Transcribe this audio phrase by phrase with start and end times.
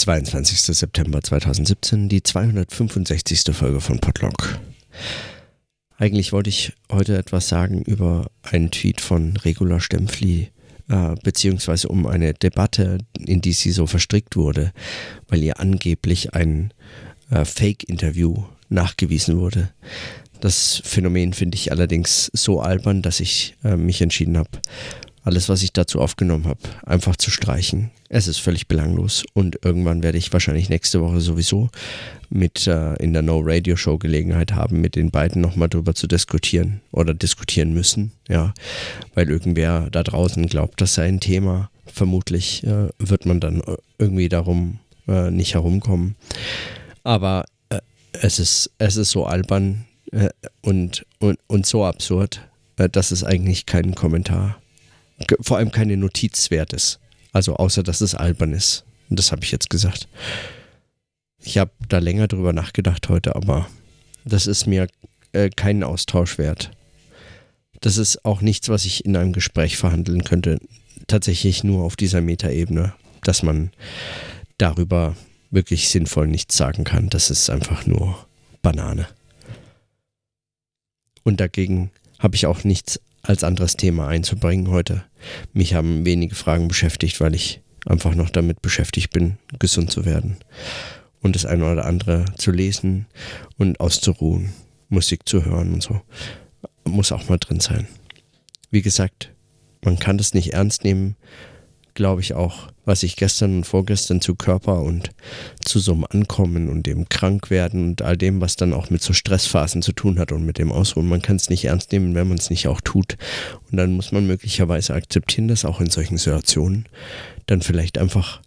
[0.00, 0.62] 22.
[0.62, 3.54] September 2017, die 265.
[3.54, 4.58] Folge von Podlog.
[5.98, 10.52] Eigentlich wollte ich heute etwas sagen über einen Tweet von Regula Stempfli,
[10.88, 14.72] äh, beziehungsweise um eine Debatte, in die sie so verstrickt wurde,
[15.28, 16.72] weil ihr angeblich ein
[17.30, 19.68] äh, Fake-Interview nachgewiesen wurde.
[20.40, 24.62] Das Phänomen finde ich allerdings so albern, dass ich äh, mich entschieden habe,
[25.30, 27.92] alles, was ich dazu aufgenommen habe, einfach zu streichen.
[28.08, 31.68] Es ist völlig belanglos und irgendwann werde ich wahrscheinlich nächste Woche sowieso
[32.30, 36.08] mit äh, in der No Radio Show Gelegenheit haben, mit den beiden nochmal drüber zu
[36.08, 38.54] diskutieren oder diskutieren müssen, ja,
[39.14, 41.70] weil irgendwer da draußen glaubt, das sei ein Thema.
[41.86, 43.62] Vermutlich äh, wird man dann
[43.98, 46.16] irgendwie darum äh, nicht herumkommen.
[47.04, 47.78] Aber äh,
[48.14, 52.40] es ist es ist so albern äh, und, und und so absurd,
[52.78, 54.60] äh, dass es eigentlich keinen Kommentar
[55.40, 56.98] vor allem keine Notiz wert ist.
[57.32, 58.84] Also außer, dass es albern ist.
[59.08, 60.08] Und das habe ich jetzt gesagt.
[61.42, 63.68] Ich habe da länger drüber nachgedacht heute, aber
[64.24, 64.88] das ist mir
[65.32, 66.70] äh, keinen Austausch wert.
[67.80, 70.58] Das ist auch nichts, was ich in einem Gespräch verhandeln könnte.
[71.06, 73.70] Tatsächlich nur auf dieser Metaebene, dass man
[74.58, 75.16] darüber
[75.50, 77.08] wirklich sinnvoll nichts sagen kann.
[77.08, 78.26] Das ist einfach nur
[78.62, 79.08] Banane.
[81.22, 85.04] Und dagegen habe ich auch nichts als anderes Thema einzubringen heute.
[85.52, 90.36] Mich haben wenige Fragen beschäftigt, weil ich einfach noch damit beschäftigt bin, gesund zu werden.
[91.20, 93.06] Und das eine oder andere zu lesen
[93.58, 94.52] und auszuruhen,
[94.88, 96.00] Musik zu hören und so.
[96.84, 97.86] Muss auch mal drin sein.
[98.70, 99.32] Wie gesagt,
[99.84, 101.16] man kann das nicht ernst nehmen,
[102.00, 105.10] glaube ich auch, was ich gestern und vorgestern zu Körper und
[105.62, 109.12] zu so einem Ankommen und dem Krankwerden und all dem, was dann auch mit so
[109.12, 111.06] Stressphasen zu tun hat und mit dem Ausruhen.
[111.06, 113.18] Man kann es nicht ernst nehmen, wenn man es nicht auch tut.
[113.70, 116.88] Und dann muss man möglicherweise akzeptieren, dass auch in solchen Situationen
[117.44, 118.40] dann vielleicht einfach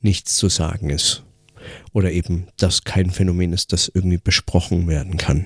[0.00, 1.24] nichts zu sagen ist.
[1.92, 5.44] Oder eben, dass kein Phänomen ist, das irgendwie besprochen werden kann.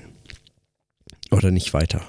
[1.29, 2.03] Oder nicht weiter.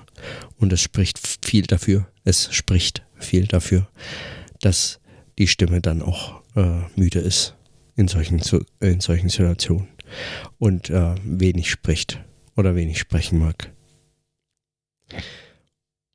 [0.58, 3.88] Und es spricht viel dafür, es spricht viel dafür,
[4.60, 5.00] dass
[5.40, 7.56] die Stimme dann auch äh, müde ist
[7.96, 8.42] in solchen,
[8.80, 9.88] in solchen Situationen
[10.58, 12.22] und äh, wenig spricht
[12.56, 13.72] oder wenig sprechen mag.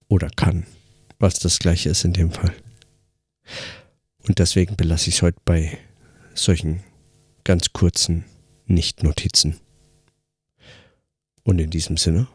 [0.08, 0.68] Oder kann,
[1.18, 2.54] was das gleiche ist in dem Fall.
[4.28, 5.80] Und deswegen belasse ich es heute bei
[6.36, 6.84] solchen
[7.44, 8.26] ganz kurzen
[8.68, 9.60] Nicht-Notizen.
[11.42, 12.28] Und in diesem Sinne,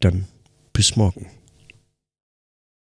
[0.00, 0.28] dann
[0.74, 1.30] bis morgen.